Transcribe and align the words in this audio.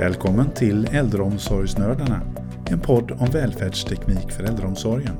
Välkommen 0.00 0.50
till 0.50 0.86
Äldreomsorgsnördarna, 0.92 2.20
en 2.66 2.80
podd 2.80 3.10
om 3.10 3.30
välfärdsteknik 3.30 4.32
för 4.32 4.44
äldreomsorgen. 4.44 5.16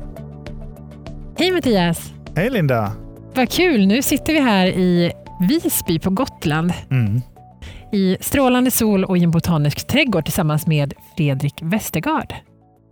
Hej 1.38 1.53
Mattias! 1.53 2.12
Hej 2.37 2.51
Linda! 2.51 2.93
Vad 3.35 3.51
kul! 3.51 3.87
Nu 3.87 4.03
sitter 4.03 4.32
vi 4.32 4.40
här 4.40 4.66
i 4.66 5.12
Visby 5.48 5.98
på 5.98 6.11
Gotland. 6.11 6.72
Mm. 6.90 7.21
I 7.93 8.16
strålande 8.21 8.71
sol 8.71 9.04
och 9.04 9.19
i 9.19 9.24
en 9.24 9.30
botanisk 9.30 9.87
trädgård 9.87 10.24
tillsammans 10.24 10.66
med 10.66 10.94
Fredrik 11.17 11.54
Westergaard. 11.62 12.35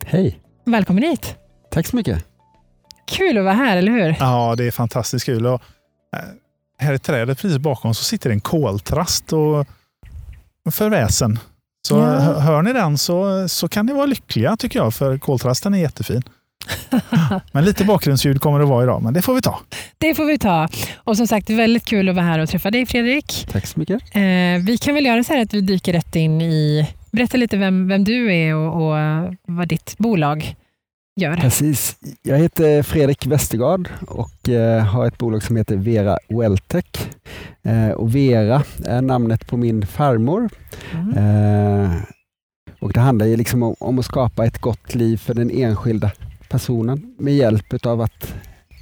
Hej! 0.07 0.41
Välkommen 0.65 1.03
hit! 1.03 1.37
Tack 1.71 1.87
så 1.87 1.97
mycket. 1.97 2.25
Kul 3.07 3.39
att 3.39 3.45
vara 3.45 3.55
här, 3.55 3.77
eller 3.77 3.93
hur? 3.93 4.17
Ja, 4.21 4.55
det 4.57 4.65
är 4.65 4.71
fantastiskt 4.71 5.27
kul. 5.27 5.47
Och, 5.47 5.63
eh, 6.17 6.21
här 6.79 6.95
i 6.95 6.99
trädet 6.99 7.39
precis 7.39 7.59
bakom 7.59 7.95
så 7.95 8.05
sitter 8.05 8.31
en 8.31 8.41
koltrast 8.41 9.33
och 9.33 9.67
för 10.71 10.91
väsen. 10.91 11.39
Så 11.87 11.99
Ja. 11.99 12.05
hö- 12.19 12.39
hör 12.41 12.63
ni 12.63 12.73
den 12.73 12.99
så, 12.99 13.49
så 13.49 13.69
kan 13.69 13.87
ni 13.87 13.93
vara 13.93 14.07
lyckliga 14.07 14.57
tycker 14.57 14.79
jag, 14.79 14.95
för 14.95 15.19
koltrasten 15.19 15.75
är 15.75 15.79
jättefin. 15.79 16.23
Men 17.53 17.65
lite 17.65 17.85
bakgrundsljud 17.85 18.41
kommer 18.41 18.59
det 18.59 18.65
vara 18.65 18.83
idag, 18.83 19.03
men 19.03 19.15
det 19.15 19.23
får 19.23 19.35
vi 19.35 19.41
ta. 19.43 19.59
Det 19.99 20.15
får 20.15 20.25
vi 20.25 20.39
ta. 20.39 20.69
Och 20.97 21.17
som 21.17 21.27
sagt, 21.27 21.51
väldigt 21.51 21.85
kul 21.85 22.09
att 22.09 22.15
vara 22.15 22.25
här 22.27 22.39
och 22.39 22.49
träffa 22.49 22.71
dig 22.71 22.87
Fredrik. 22.87 23.47
Tack 23.53 23.67
så 23.67 23.79
mycket. 23.81 24.03
Eh, 24.15 24.21
vi 24.67 24.79
kan 24.81 24.95
väl 24.95 25.07
göra 25.07 25.25
så 25.25 25.33
här 25.33 25.43
att 25.43 25.55
vi 25.55 25.61
dyker 25.61 25.93
rätt 25.93 26.17
in 26.17 26.41
i... 26.43 26.89
Berätta 27.11 27.37
lite 27.37 27.57
vem, 27.57 27.89
vem 27.89 28.05
du 28.05 28.35
är 28.35 28.55
och, 28.55 28.75
och 28.93 28.97
vad 29.47 29.69
ditt 29.69 29.95
bolag 29.99 30.55
gör. 31.19 31.37
Precis. 31.37 31.97
Jag 32.23 32.39
heter 32.39 32.83
Fredrik 32.83 33.27
Westergaard 33.27 33.89
och 34.07 34.49
eh, 34.49 34.85
har 34.85 35.07
ett 35.07 35.19
bolag 35.19 35.43
som 35.43 35.57
heter 35.57 35.77
Vera 35.77 36.19
Welltech. 36.29 37.11
Eh, 37.63 37.91
och 37.91 38.15
Vera 38.15 38.63
är 38.85 39.03
namnet 39.03 39.47
på 39.47 39.57
min 39.57 39.87
farmor. 39.87 40.49
Mm. 40.93 41.17
Eh, 41.17 41.91
och 42.81 42.93
det 42.93 43.01
handlar 43.01 43.27
ju 43.27 43.37
liksom 43.37 43.63
om, 43.63 43.75
om 43.81 43.99
att 43.99 44.05
skapa 44.05 44.47
ett 44.47 44.59
gott 44.59 44.95
liv 44.95 45.17
för 45.17 45.35
den 45.35 45.51
enskilda 45.51 46.11
personen 46.49 47.15
med 47.19 47.35
hjälp 47.35 47.87
av 47.87 48.01
att 48.01 48.35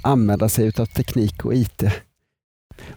använda 0.02 0.48
sig 0.48 0.72
av 0.78 0.86
teknik 0.86 1.44
och 1.44 1.54
IT. 1.54 1.84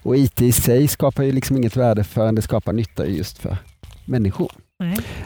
Och 0.04 0.18
IT 0.18 0.42
i 0.42 0.52
sig 0.52 0.88
skapar 0.88 1.24
ju 1.24 1.32
liksom 1.32 1.58
inget 1.58 1.78
värde 1.78 2.04
förrän 2.04 2.36
det 2.36 2.42
skapar 2.42 2.74
nytta 2.74 3.06
just 3.06 3.38
för 3.38 3.58
människor. 4.06 4.52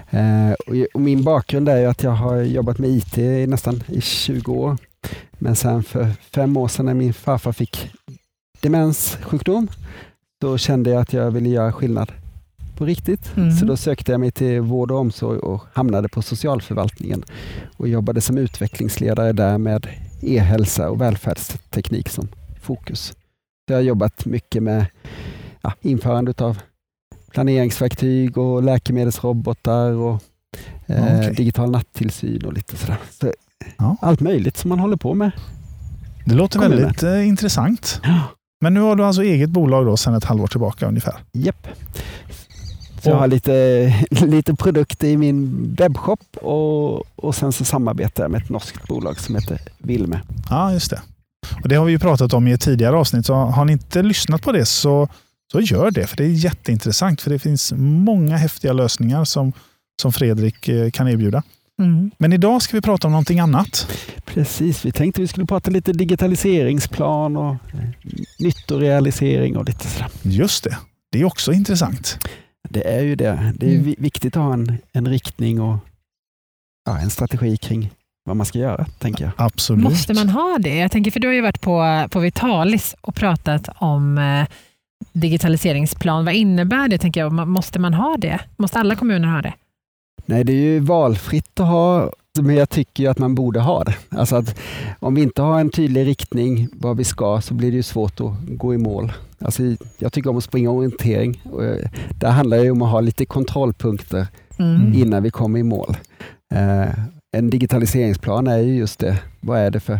Eh, 0.10 0.52
och, 0.68 0.88
och 0.94 1.02
min 1.02 1.24
bakgrund 1.24 1.70
är 1.70 1.88
att 1.88 2.04
jag 2.04 2.12
har 2.12 2.42
jobbat 2.42 2.78
med 2.78 2.90
IT 2.90 3.18
i 3.18 3.48
nästan 3.48 3.84
i 3.88 4.02
20 4.02 4.54
år. 4.54 4.78
Men 5.32 5.56
sen 5.56 5.84
för 5.84 6.08
fem 6.32 6.58
år 6.58 6.68
sedan 6.68 6.86
när 6.86 6.94
min 6.94 7.14
farfar 7.14 7.52
fick 7.52 7.92
demenssjukdom, 8.62 9.68
då 10.42 10.58
kände 10.58 10.90
jag 10.90 11.02
att 11.02 11.14
jag 11.14 11.32
ville 11.32 11.50
göra 11.50 11.74
skillnad 11.74 12.12
på 12.78 12.86
riktigt. 12.86 13.38
Mm. 13.38 13.52
Så 13.52 13.66
då 13.66 13.78
sökte 13.78 14.12
jag 14.12 14.20
mig 14.20 14.32
till 14.32 14.62
vård 14.62 14.92
och 14.92 15.00
omsorg 15.00 15.40
och 15.40 15.64
hamnade 15.74 16.10
på 16.10 16.22
socialförvaltningen 16.22 17.24
och 17.78 17.88
jobbade 17.88 18.22
som 18.22 18.38
utvecklingsledare 18.38 19.34
där 19.34 19.58
med 19.58 19.88
e-hälsa 20.22 20.90
och 20.90 21.02
välfärdsteknik 21.02 22.10
som 22.10 22.28
fokus. 22.62 23.08
Så 23.68 23.74
jag 23.74 23.76
har 23.76 23.82
jobbat 23.82 24.26
mycket 24.26 24.64
med 24.64 24.86
ja, 25.62 25.74
införande 25.82 26.34
av 26.38 26.60
planeringsverktyg 27.34 28.38
och 28.38 28.64
läkemedelsrobotar 28.64 29.92
och 29.92 30.24
eh, 30.88 31.04
Okej. 31.18 31.34
digital 31.34 31.72
nattillsyn 31.72 32.46
och 32.46 32.54
lite 32.54 32.78
sådär. 32.78 32.98
Så 33.20 33.32
Ja. 33.78 33.98
Allt 34.02 34.20
möjligt 34.20 34.58
som 34.58 34.70
man 34.70 34.80
håller 34.80 34.98
på 34.98 35.14
med. 35.14 35.32
Det 36.26 36.36
låter 36.36 36.60
Kommer 36.60 36.76
väldigt 36.78 37.04
eh, 37.04 37.28
intressant. 37.28 38.02
Ja. 38.04 38.20
Men 38.62 38.74
nu 38.74 38.80
har 38.80 38.96
du 38.96 39.06
alltså 39.06 39.24
eget 39.24 39.50
bolag 39.50 39.86
då 39.86 39.98
sedan 39.98 40.14
ett 40.16 40.24
halvår 40.24 40.48
tillbaka 40.48 40.88
ungefär. 40.88 41.16
Japp. 41.32 41.68
Så 43.02 43.10
jag 43.10 43.16
har 43.16 43.28
lite, 43.28 43.54
lite 44.10 44.56
produkter 44.56 45.08
i 45.08 45.18
min 45.18 45.68
webbshop 45.78 46.20
och, 46.42 47.04
och 47.26 47.36
sen 47.36 47.52
så 47.52 47.66
samarbetar 47.66 48.24
jag 48.24 48.32
med 48.32 48.42
ett 48.42 48.50
norskt 48.50 48.88
bolag 48.88 49.20
som 49.20 49.36
heter 49.36 49.60
Vilme. 49.78 50.22
Ja, 50.50 50.74
just 50.74 50.90
det. 50.90 51.02
Och 51.64 51.70
Det 51.70 51.76
har 51.76 51.86
vi 51.86 51.92
ju 51.92 52.00
pratat 52.00 52.34
om 52.34 52.48
i 52.48 52.52
ett 52.52 52.62
tidigare 52.62 52.96
avsnitt, 52.96 53.26
så 53.26 53.34
har 53.36 53.66
ni 53.66 53.72
inte 53.74 54.02
lyssnat 54.02 54.42
på 54.42 54.52
det 54.52 54.66
så, 54.66 55.08
så 55.52 55.62
gör 55.62 55.92
det, 55.92 56.08
för 56.08 56.18
det 56.18 56.24
är 56.24 56.28
jätteintressant. 56.30 57.22
För 57.22 57.30
det 57.30 57.40
finns 57.40 57.74
många 57.78 58.38
häftiga 58.38 58.74
lösningar 58.74 59.24
som, 59.26 59.54
som 60.02 60.14
Fredrik 60.14 60.68
eh, 60.68 60.92
kan 60.92 61.08
erbjuda. 61.08 61.44
Mm. 61.82 62.12
Men 62.18 62.34
idag 62.34 62.62
ska 62.62 62.78
vi 62.78 62.82
prata 62.82 63.08
om 63.08 63.12
någonting 63.12 63.40
annat. 63.40 63.88
Precis, 64.26 64.86
vi 64.86 64.92
tänkte 64.92 65.22
vi 65.22 65.28
skulle 65.28 65.46
prata 65.46 65.72
lite 65.72 65.94
digitaliseringsplan 65.94 67.38
och 67.38 67.54
eh, 67.54 67.90
nyttorealisering 68.40 69.58
och 69.58 69.66
lite 69.66 69.88
sådär. 69.88 70.10
Just 70.22 70.64
det, 70.64 70.78
det 71.12 71.20
är 71.22 71.26
också 71.26 71.54
intressant. 71.54 72.18
Det 72.70 72.88
är 72.96 73.02
ju 73.04 73.16
det. 73.16 73.54
Det 73.56 73.66
är 73.66 73.72
Mm. 73.72 73.84
vi- 73.84 73.96
viktigt 74.00 74.38
att 74.38 74.44
ha 74.44 74.54
en, 74.54 74.78
en 74.94 75.08
riktning 75.08 75.62
och 75.62 75.78
ja, 76.86 77.00
en 77.00 77.10
strategi 77.10 77.58
kring 77.58 77.90
vad 78.26 78.38
man 78.38 78.46
ska 78.46 78.60
göra, 78.60 78.86
tänker 79.00 79.24
jag. 79.24 79.32
Absolut. 79.38 79.84
Måste 79.84 80.14
man 80.14 80.30
ha 80.30 80.58
det? 80.60 80.76
Jag 80.76 80.92
tänker, 80.92 81.12
för 81.12 81.20
du 81.20 81.28
har 81.28 81.34
ju 81.34 81.42
varit 81.42 81.62
på, 81.62 82.08
på 82.12 82.20
Vitalis 82.20 82.96
och 83.02 83.16
pratat 83.16 83.70
om 83.78 84.18
eh, 84.18 84.46
digitaliseringsplan. 85.14 86.26
Vad 86.26 86.34
innebär 86.34 86.88
det? 86.88 86.98
Tänker 86.98 87.20
jag. 87.22 87.48
Måste 87.48 87.80
man 87.80 87.94
ha 87.94 88.18
det? 88.18 88.40
Måste 88.58 88.80
alla 88.80 88.96
kommuner 88.96 89.28
ha 89.28 89.42
det? 89.42 89.54
Nej, 90.26 90.44
det 90.44 90.54
är 90.54 90.58
ju 90.58 90.80
valfritt 90.80 91.60
att 91.60 91.68
ha, 91.68 92.12
men 92.42 92.56
jag 92.56 92.70
tycker 92.70 93.04
ju 93.04 93.10
att 93.10 93.18
man 93.20 93.36
borde 93.36 93.60
ha 93.60 93.84
det. 93.84 93.96
Alltså 94.10 94.36
att 94.36 94.60
om 95.00 95.16
vi 95.16 95.22
inte 95.22 95.42
har 95.42 95.60
en 95.60 95.70
tydlig 95.70 96.08
riktning 96.08 96.68
vad 96.74 96.98
vi 96.98 97.04
ska 97.04 97.42
så 97.42 97.54
blir 97.54 97.72
det 97.72 97.78
ju 97.78 97.84
svårt 97.84 98.20
att 98.20 98.34
gå 98.48 98.74
i 98.74 98.78
mål. 98.78 99.14
Alltså, 99.40 99.64
jag 99.98 100.14
tycker 100.14 100.30
om 100.30 100.38
att 100.38 100.44
springa 100.44 100.70
orientering. 100.70 101.42
Och 101.52 101.64
eh, 101.66 101.90
det 102.20 102.28
handlar 102.28 102.58
ju 102.58 102.72
om 102.72 102.82
att 102.82 102.92
ha 102.92 103.02
lite 103.02 103.26
kontrollpunkter 103.26 104.28
Mm. 104.60 104.94
innan 104.94 105.24
vi 105.24 105.32
kommer 105.32 105.60
i 105.60 105.64
mål. 105.64 105.98
Eh, 106.54 106.90
en 107.38 107.50
digitaliseringsplan 107.50 108.48
är 108.48 108.58
ju 108.58 108.76
just 108.76 109.00
det. 109.00 109.18
Vad 109.42 109.60
är 109.60 109.72
det 109.72 109.80
för 109.80 110.00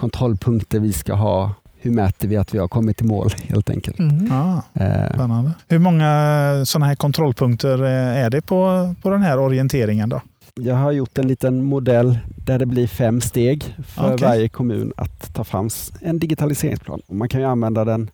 kontrollpunkter 0.00 0.80
vi 0.80 0.92
ska 0.92 1.14
ha? 1.14 1.54
Hur 1.86 1.92
mäter 1.92 2.28
vi 2.28 2.36
att 2.36 2.54
vi 2.54 2.58
har 2.58 2.68
kommit 2.68 3.00
i 3.00 3.04
mål 3.04 3.30
helt 3.48 3.70
enkelt? 3.70 3.98
Mm. 3.98 4.26
Ja, 4.26 4.62
Eh, 4.74 5.14
spännande. 5.14 5.52
Hur 5.68 5.78
många 5.78 6.62
sådana 6.66 6.86
här 6.86 6.94
kontrollpunkter 6.94 7.82
eh, 7.82 8.24
är 8.24 8.30
det 8.30 8.40
på, 8.42 8.94
på 9.02 9.10
den 9.10 9.22
här 9.22 9.38
orienteringen? 9.38 10.08
då? 10.08 10.20
Jag 10.60 10.74
har 10.74 10.92
gjort 10.92 11.18
en 11.18 11.28
liten 11.28 11.64
modell 11.64 12.18
där 12.46 12.58
det 12.58 12.66
blir 12.66 12.86
fem 12.86 13.20
steg 13.20 13.64
för 13.86 14.14
Okej. 14.14 14.28
varje 14.28 14.48
kommun 14.48 14.92
att 14.96 15.34
ta 15.34 15.44
fram 15.44 15.68
en 16.00 16.18
digitaliseringsplan. 16.18 17.00
Och 17.06 17.16
man 17.16 17.28
kan 17.28 17.40
ju 17.40 17.46
använda 17.46 17.84
den 17.84 18.10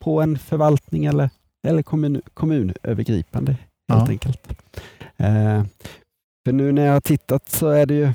på 0.00 0.20
en 0.22 0.38
förvaltning 0.38 1.04
eller, 1.04 1.30
eller 1.66 1.82
kommun, 1.82 2.22
kommunövergripande 2.34 3.52
helt 3.52 3.60
Ja. 3.88 4.06
enkelt. 4.08 4.40
Eh, 5.16 5.64
för 6.46 6.52
nu 6.52 6.72
när 6.72 6.86
jag 6.86 6.92
har 6.92 7.00
tittat 7.00 7.48
så 7.48 7.68
är 7.68 7.86
det 7.86 7.94
ju 7.94 8.12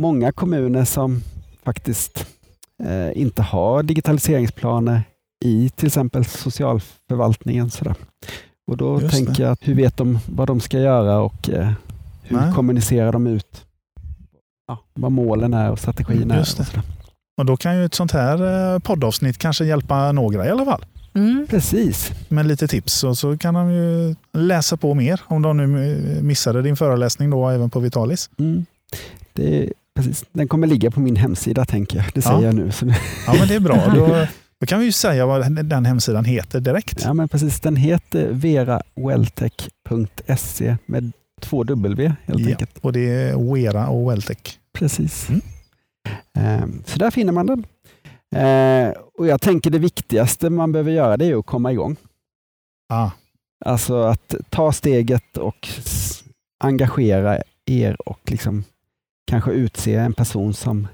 många 0.00 0.32
kommuner 0.32 0.84
som 0.84 1.22
faktiskt 1.62 2.26
eh, 2.84 3.22
inte 3.22 3.42
har 3.42 3.82
digitaliseringsplaner 3.82 5.02
i 5.44 5.70
till 5.70 5.86
exempel 5.86 6.24
socialförvaltningen. 6.24 7.70
Sådär. 7.70 7.94
Och 8.70 8.76
då 8.76 9.00
Just 9.00 9.14
tänker 9.14 9.32
det. 9.32 9.42
jag, 9.42 9.52
att 9.52 9.68
hur 9.68 9.74
vet 9.74 9.96
de 9.96 10.18
vad 10.26 10.46
de 10.46 10.60
ska 10.60 10.78
göra 10.78 11.18
och 11.20 11.50
eh, 11.50 11.70
hur 12.22 12.36
Nej. 12.36 12.52
kommunicerar 12.54 13.12
de 13.12 13.26
ut 13.26 13.64
ja, 14.68 14.78
vad 14.94 15.12
målen 15.12 15.54
är 15.54 15.70
och 15.70 15.78
strategin 15.78 16.30
är. 16.30 16.38
Just 16.38 16.58
Och 16.58 16.64
det. 16.64 16.70
sådär. 16.70 16.84
Och 17.38 17.46
då 17.46 17.56
kan 17.56 17.76
ju 17.78 17.84
ett 17.84 17.94
sånt 17.94 18.12
här 18.12 18.72
eh, 18.74 18.78
poddavsnitt 18.78 19.38
kanske 19.38 19.64
hjälpa 19.64 20.12
några 20.12 20.46
i 20.46 20.50
alla 20.50 20.64
fall. 20.64 20.84
Mm. 21.14 21.46
Precis. 21.50 22.12
med 22.28 22.46
lite 22.46 22.68
tips 22.68 23.04
och 23.04 23.18
så 23.18 23.38
kan 23.38 23.54
de 23.54 23.70
ju 23.72 24.14
läsa 24.32 24.76
på 24.76 24.94
mer 24.94 25.20
om 25.24 25.42
de 25.42 25.56
nu 25.56 25.66
missade 26.22 26.62
din 26.62 26.76
föreläsning 26.76 27.30
då 27.30 27.48
även 27.48 27.70
på 27.70 27.80
Vitalis. 27.80 28.30
Mm. 28.38 28.66
Det 29.32 29.62
är, 29.64 29.72
precis. 29.98 30.24
Den 30.32 30.48
kommer 30.48 30.66
ligga 30.66 30.90
på 30.90 31.00
min 31.00 31.16
hemsida 31.16 31.64
tänker 31.64 31.96
jag. 31.98 32.06
Det 32.14 32.22
säger 32.22 32.36
Ja. 32.38 32.44
jag 32.44 32.54
nu. 32.54 32.70
Så, 32.72 32.86
Ja 33.26 33.34
men 33.38 33.48
det 33.48 33.54
är 33.54 33.60
bra. 33.60 33.86
Då, 33.94 34.26
då 34.60 34.66
kan 34.66 34.78
vi 34.80 34.84
ju 34.86 34.92
säga 34.92 35.26
vad 35.26 35.52
den 35.64 35.84
hemsidan 35.84 36.24
heter 36.24 36.60
direkt. 36.60 37.00
ja, 37.04 37.14
men 37.14 37.28
precis. 37.28 37.60
Den 37.60 37.76
heter 37.76 38.28
verawelltech.se 38.32 40.76
med 40.86 41.12
två 41.40 41.64
W 41.64 42.12
helt 42.24 42.40
Ja, 42.40 42.48
enkelt. 42.50 42.78
och 42.80 42.92
det 42.92 43.00
är 43.10 43.52
Wera 43.54 43.88
och 43.88 44.10
Welltech. 44.10 44.58
Precis. 44.72 45.28
Mm. 45.28 45.40
Ehm, 46.38 46.82
Så 46.86 46.98
där 46.98 47.10
finner 47.10 47.32
man 47.32 47.46
den. 47.46 47.64
Eh, 48.36 48.88
och 49.18 49.26
Jag 49.26 49.40
tänker 49.40 49.70
det 49.70 49.78
viktigaste 49.78 50.50
man 50.50 50.72
behöver 50.72 50.90
göra 50.92 51.16
det 51.16 51.26
är 51.26 51.38
att 51.38 51.46
komma 51.46 51.72
igång. 51.72 51.96
Ah, 52.88 53.10
Alltså 53.64 54.02
att 54.02 54.34
ta 54.50 54.72
steget 54.72 55.36
och 55.36 55.68
engagera 56.64 57.38
er 57.66 58.08
och 58.08 58.20
liksom 58.30 58.64
kanske 59.28 59.50
utse 59.50 59.94
en 59.94 60.12
person 60.12 60.54
som, 60.54 60.88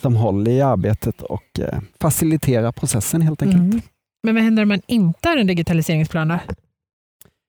som 0.00 0.16
håller 0.16 0.50
i 0.50 0.60
arbetet 0.62 1.22
och 1.22 1.60
eh, 1.60 1.78
facilitera 2.00 2.72
processen 2.72 3.22
helt 3.22 3.42
enkelt. 3.42 3.62
Mm. 3.62 3.80
Men 4.22 4.34
vad 4.34 4.44
händer 4.44 4.62
om 4.62 4.68
man 4.68 4.80
inte 4.86 5.28
har 5.28 5.36
en 5.36 5.46
digitaliseringsplan? 5.46 6.28
Då? 6.28 6.38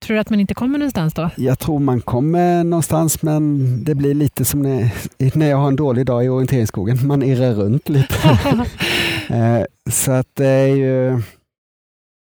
Tror 0.06 0.16
du 0.16 0.22
att 0.22 0.30
man 0.30 0.40
inte 0.40 0.54
kommer 0.54 0.78
någonstans 0.80 1.14
då? 1.14 1.30
Jag 1.38 1.60
tror 1.60 1.80
man 1.80 2.02
kommer 2.02 2.64
någonstans 2.64 3.22
men 3.22 3.84
det 3.84 3.96
blir 3.96 4.14
lite 4.14 4.46
som 4.46 4.62
när, 4.62 4.92
när 5.38 5.50
jag 5.50 5.58
har 5.58 5.68
en 5.68 5.76
dålig 5.76 6.06
dag 6.06 6.26
i 6.26 6.30
orienteringsskogen. 6.30 7.08
Man 7.08 7.24
irrar 7.24 7.54
runt 7.54 7.90
lite. 7.90 8.16
Eh, 9.30 9.64
Så 9.90 10.12
att 10.12 10.28
det 10.34 10.48
är 10.48 10.68
ju... 10.76 11.22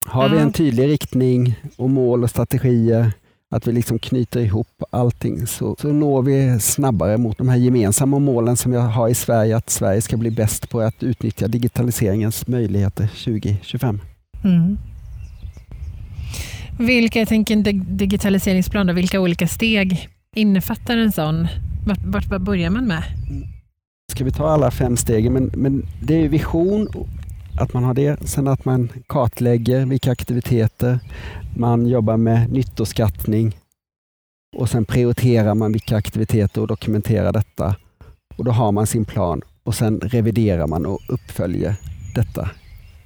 Har 0.07 0.29
vi 0.29 0.39
en 0.39 0.53
tydlig 0.53 0.89
riktning 0.89 1.55
och 1.77 1.91
mål 1.91 2.23
och 2.23 2.31
strategier 2.31 3.13
att 3.53 3.67
vi 3.67 3.73
liksom 3.73 3.99
knyter 3.99 4.41
ihop 4.41 4.83
allting 4.91 5.47
så, 5.47 5.77
så 5.79 5.89
når 5.89 6.23
vi 6.23 6.61
snabbare 6.61 7.19
mot 7.19 7.39
de 7.39 7.49
här 7.49 7.57
gemensamma 7.57 8.19
målen 8.19 8.57
som 8.57 8.73
vi 8.73 8.79
har 8.79 9.09
i 9.09 9.15
Sverige, 9.15 9.57
att 9.57 9.71
Sverige 9.71 10.01
ska 10.01 10.17
bli 10.17 10.31
bäst 10.31 10.71
på 10.71 10.81
att 10.81 11.03
utnyttja 11.03 11.49
digitaliseringens 11.49 12.47
möjligheter 12.47 13.07
2025. 13.07 14.01
Mm. 14.45 14.79
Vilka, 16.79 17.19
jag 17.19 17.29
tänker 17.29 17.55
en 17.55 17.97
digitaliseringsplan, 17.97 18.87
då, 18.87 18.93
vilka 18.93 19.21
olika 19.21 19.49
steg 19.49 20.09
innefattar 20.37 20.97
en 20.97 21.13
sån? 21.13 21.49
Vart, 21.87 22.05
vart, 22.05 22.27
vart 22.27 22.43
börjar 22.43 22.71
man 22.71 22.87
med? 22.87 23.03
Ska 24.13 24.25
vi 24.25 24.31
ta 24.31 24.49
alla 24.49 24.71
fem 24.71 24.97
stegen? 24.97 25.33
Men, 25.33 25.51
men 25.55 25.87
det 26.01 26.25
är 26.25 26.29
vision, 26.29 26.89
att 27.59 27.73
man 27.75 27.85
har 27.85 27.95
det. 27.95 28.29
Sen 28.29 28.49
att 28.49 28.65
man 28.65 28.89
kartlägger 29.07 29.87
vilka 29.87 30.13
aktiviteter, 30.13 30.99
man 31.57 31.87
jobbar 31.87 32.17
med 32.17 32.53
nyttoskattning 32.53 33.57
och 34.57 34.69
sen 34.69 34.85
prioriterar 34.85 35.55
man 35.55 35.73
vilka 35.73 35.97
aktiviteter 35.97 36.61
och 36.61 36.67
dokumenterar 36.67 37.33
detta. 37.33 37.77
Och 38.37 38.45
Då 38.45 38.51
har 38.51 38.73
man 38.73 38.87
sin 38.87 39.05
plan 39.05 39.43
och 39.63 39.75
sen 39.75 40.01
reviderar 40.01 40.67
man 40.67 40.87
och 40.87 41.01
uppföljer 41.09 41.75
detta 42.15 42.51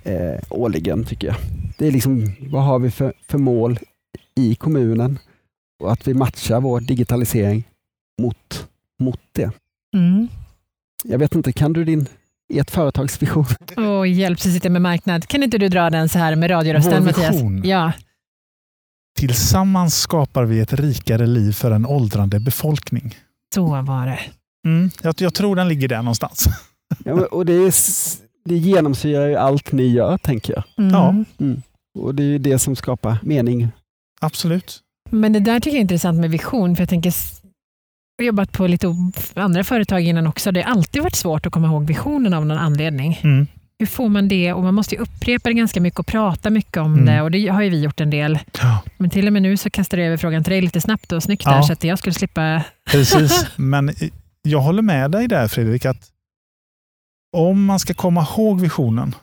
eh, 0.03 0.41
årligen 0.51 1.05
tycker 1.05 1.27
jag. 1.27 1.37
Det 1.79 1.87
är 1.87 1.93
liksom, 1.93 2.33
vad 2.51 2.65
har 2.65 2.79
vi 2.79 2.91
för, 2.91 3.13
för 3.29 3.39
mål 3.39 3.79
i 4.35 4.55
kommunen 4.55 5.19
och 5.83 5.93
att 5.93 6.09
vi 6.09 6.15
matchar 6.15 6.61
vår 6.61 6.81
digitalisering 6.81 7.65
mot, 8.23 8.69
mot 8.99 9.21
det. 9.33 9.51
Mm. 9.95 10.29
Jag 11.05 11.19
vet 11.19 11.35
inte, 11.35 11.53
kan 11.53 11.73
du 11.73 11.85
din 11.85 12.09
ert 12.55 12.71
företags 12.71 13.23
vision? 13.23 13.47
Oh, 13.77 14.09
hjälp, 14.09 14.41
så 14.41 14.51
sitter 14.51 14.71
med 14.71 14.83
marknad. 14.83 15.27
Kan 15.27 15.43
inte 15.43 15.59
du 15.59 15.69
dra 15.69 15.91
den 15.91 16.09
så 16.09 16.19
här 16.19 16.37
med 16.37 16.51
radiorösten 16.51 17.05
Mattias? 17.05 17.37
Ja. 17.65 17.93
Tillsammans 19.19 19.99
skapar 20.01 20.45
vi 20.45 20.61
ett 20.61 20.73
rikare 20.73 21.27
liv 21.27 21.53
för 21.53 21.71
en 21.71 21.87
åldrande 21.87 22.41
befolkning. 22.41 23.15
Så 23.55 23.67
var 23.67 24.07
det. 24.07 24.19
Mm, 24.67 24.91
jag, 25.03 25.15
jag 25.19 25.35
tror 25.35 25.57
den 25.57 25.69
ligger 25.69 25.89
där 25.89 26.03
någonstans. 26.03 26.49
Ja, 27.05 27.27
och 27.27 27.47
det, 27.47 27.53
är, 27.53 27.75
det 28.49 28.57
genomsyrar 28.57 29.29
ju 29.29 29.37
allt 29.37 29.73
ni 29.73 29.87
gör, 29.87 30.19
tänker 30.19 30.53
jag. 30.53 30.65
Mm. 30.79 30.95
Ja. 30.95 31.25
Mm. 31.41 31.63
Och 31.99 32.15
det 32.15 32.23
är 32.23 32.27
ju 32.27 32.39
det 32.39 32.59
som 32.59 32.77
skapar 32.77 33.19
mening. 33.23 33.69
Absolut. 34.21 34.81
Men 35.11 35.33
det 35.33 35.41
där 35.41 35.61
tycker 35.61 35.71
jag 35.71 35.79
är 35.79 35.83
intressant 35.83 36.21
med 36.21 36.31
vision, 36.31 36.77
för 36.77 36.83
jag 36.83 36.89
tänker 36.89 37.11
jag 37.11 37.15
jobbat 38.25 38.53
på 38.53 38.67
lite 38.67 38.95
andra 39.35 39.65
företag 39.65 40.01
innan 40.01 40.27
också. 40.27 40.53
Det 40.53 40.63
har 40.63 40.71
alltid 40.71 41.03
varit 41.03 41.15
svårt 41.15 41.47
att 41.47 41.53
komma 41.53 41.69
ihåg 41.69 41.87
visionen 41.87 42.35
av 42.35 42.47
någon 42.47 42.59
anledning. 42.59 43.21
Mm. 43.25 43.47
Hur 43.79 43.87
får 43.87 44.09
man 44.09 44.29
det? 44.29 44.53
Och 44.53 44.63
Man 44.63 44.75
måste 44.75 44.97
upprepa 44.97 45.49
det 45.49 45.55
ganska 45.55 45.81
mycket 45.81 46.01
och 46.01 46.07
prata 46.07 46.51
mycket 46.51 46.77
om 46.77 46.93
mm. 46.95 47.07
det. 47.07 47.23
Och 47.23 47.31
Det 47.31 47.49
har 47.49 47.63
ju 47.63 47.71
vi 47.71 47.81
gjort 47.81 48.01
en 48.01 48.11
del. 48.11 48.39
Ja. 48.59 48.83
Men 48.97 49.11
till 49.11 49.27
och 49.27 49.33
med 49.33 49.43
nu 49.43 49.57
så 49.57 49.71
kastar 49.71 49.99
jag 49.99 50.07
över 50.07 50.17
frågan 50.17 50.45
till 50.45 50.51
dig 50.51 50.61
lite 50.61 50.81
snabbt 50.81 51.13
och 51.13 51.23
snyggt 51.23 51.43
ja. 51.45 51.55
där, 51.55 51.63
så 51.63 51.73
att 51.73 51.85
jag 51.85 51.99
skulle 51.99 52.15
slippa... 52.15 52.63
Precis, 52.91 53.47
men 53.57 53.91
jag 54.43 54.61
håller 54.61 54.83
med 54.83 55.11
dig 55.11 55.29
där 55.29 55.49
Fredrik, 55.49 55.85
att 55.85 56.11
om 57.37 57.65
man 57.65 57.79
ska 57.79 57.95
komma 57.95 58.27
ihåg 58.31 58.61
visionen, 58.61 59.15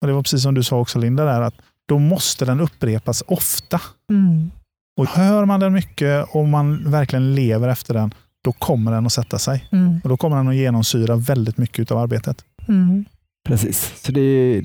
och 0.00 0.06
det 0.06 0.12
var 0.12 0.22
precis 0.22 0.42
som 0.42 0.54
du 0.54 0.62
sa 0.62 0.78
också 0.78 0.98
Linda, 0.98 1.24
där, 1.24 1.40
att 1.40 1.54
då 1.88 1.98
måste 1.98 2.44
den 2.44 2.60
upprepas 2.60 3.22
ofta. 3.26 3.80
Mm. 4.10 4.50
Och 4.96 5.06
Hör 5.06 5.44
man 5.44 5.60
den 5.60 5.72
mycket 5.72 6.26
och 6.30 6.48
man 6.48 6.90
verkligen 6.90 7.34
lever 7.34 7.68
efter 7.68 7.94
den, 7.94 8.14
då 8.44 8.52
kommer 8.52 8.92
den 8.92 9.06
att 9.06 9.12
sätta 9.12 9.38
sig. 9.38 9.68
Mm. 9.72 10.00
Och 10.04 10.08
Då 10.08 10.16
kommer 10.16 10.36
den 10.36 10.48
att 10.48 10.54
genomsyra 10.54 11.16
väldigt 11.16 11.58
mycket 11.58 11.90
av 11.90 11.98
arbetet. 11.98 12.44
Mm. 12.68 13.04
Precis. 13.44 14.02
Så 14.04 14.12
det, 14.12 14.62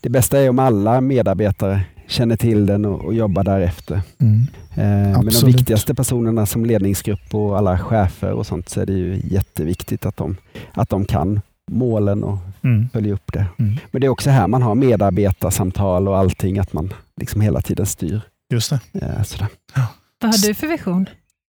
det 0.00 0.08
bästa 0.08 0.38
är 0.38 0.50
om 0.50 0.58
alla 0.58 1.00
medarbetare 1.00 1.80
känner 2.06 2.36
till 2.36 2.66
den 2.66 2.84
och, 2.84 3.04
och 3.04 3.14
jobbar 3.14 3.44
därefter. 3.44 4.02
Mm. 4.18 4.46
Eh, 4.74 5.22
men 5.22 5.32
de 5.40 5.46
viktigaste 5.46 5.94
personerna 5.94 6.46
som 6.46 6.66
ledningsgrupp 6.66 7.34
och 7.34 7.58
alla 7.58 7.78
chefer 7.78 8.32
och 8.32 8.46
sånt 8.46 8.68
så 8.68 8.80
är 8.80 8.86
det 8.86 8.92
ju 8.92 9.20
jätteviktigt 9.24 10.06
att 10.06 10.16
de, 10.16 10.36
att 10.72 10.88
de 10.88 11.04
kan 11.04 11.40
målen 11.70 12.24
och 12.24 12.38
mm. 12.62 12.88
följer 12.92 13.14
upp 13.14 13.32
det. 13.32 13.46
Mm. 13.58 13.76
Men 13.90 14.00
det 14.00 14.06
är 14.06 14.08
också 14.08 14.30
här 14.30 14.46
man 14.46 14.62
har 14.62 14.74
medarbetarsamtal 14.74 16.08
och 16.08 16.18
allting, 16.18 16.58
att 16.58 16.72
man 16.72 16.92
liksom 17.20 17.40
hela 17.40 17.60
tiden 17.60 17.86
styr. 17.86 18.20
Just 18.52 18.70
det. 18.70 18.80
Eh, 18.92 19.22
sådär. 19.22 19.48
Ja. 19.74 19.88
Vad 20.20 20.30
har 20.30 20.48
du 20.48 20.54
för 20.54 20.66
vision? 20.66 21.08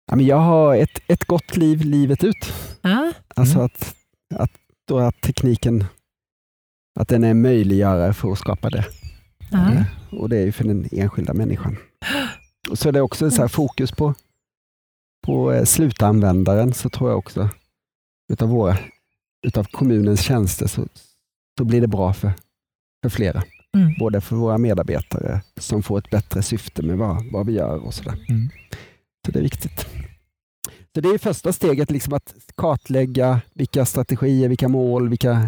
Ja, 0.08 0.16
men 0.16 0.26
jag 0.26 0.40
har 0.40 0.76
ett, 0.76 1.00
ett 1.08 1.26
gott 1.26 1.58
liv 1.58 1.82
livet 1.82 2.24
ut. 2.24 2.54
Ah. 2.82 3.12
Alltså 3.36 3.56
mm. 3.56 3.66
att, 3.66 3.96
att, 4.36 4.52
då 4.88 5.00
att 5.00 5.22
tekniken 5.22 5.86
att 7.00 7.08
den 7.08 7.24
är 7.24 7.34
möjliggörare 7.34 8.14
för 8.14 8.32
att 8.32 8.40
skapa 8.40 8.70
det. 8.70 8.86
Ah. 9.52 9.72
Eh, 9.72 9.84
och 10.12 10.30
det 10.30 10.38
är 10.38 10.46
ju 10.46 10.52
för 10.52 10.64
den 10.64 10.88
enskilda 10.92 11.34
människan. 11.34 11.78
Och 12.70 12.80
så 12.80 12.90
är 12.90 12.92
det 12.92 13.02
också 13.02 13.32
så 13.32 13.50
fokus 13.50 13.92
på, 13.92 14.14
på 15.26 15.52
eh, 15.52 15.64
slutanvändaren, 15.64 16.74
så 16.74 16.90
tror 16.90 17.10
jag 17.10 17.20
också, 17.20 17.50
utav 18.32 18.50
våra 18.50 18.78
utav 19.48 19.64
kommunens 19.64 20.22
tjänster 20.22 20.68
så, 20.68 20.88
så 21.58 21.64
blir 21.64 21.82
det 21.82 21.88
bra 21.88 22.14
för, 22.14 22.34
för 23.04 23.10
flera. 23.10 23.44
Mm. 23.78 23.94
Både 24.00 24.22
för 24.22 24.36
våra 24.36 24.58
medarbetare 24.58 25.42
som 25.58 25.84
får 25.84 25.98
ett 25.98 26.10
bättre 26.10 26.42
syfte 26.42 26.82
med 26.82 26.98
vad, 26.98 27.32
vad 27.32 27.46
vi 27.46 27.54
gör 27.54 27.86
och 27.86 27.94
sådär. 27.94 28.26
Mm. 28.30 28.50
Så 29.26 29.32
det 29.32 29.40
är 29.40 29.44
viktigt. 29.44 29.88
Så 30.96 31.02
Det 31.02 31.10
är 31.10 31.18
första 31.18 31.54
steget, 31.54 31.92
liksom 31.92 32.14
att 32.14 32.36
kartlägga 32.56 33.42
vilka 33.54 33.86
strategier, 33.86 34.50
vilka 34.50 34.68
mål, 34.68 35.10
vilka, 35.10 35.48